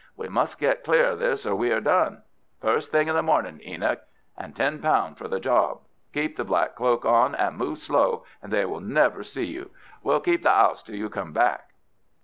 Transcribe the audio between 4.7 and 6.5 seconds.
pound for the job. Keep the